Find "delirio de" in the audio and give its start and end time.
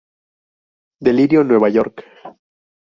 0.99-1.45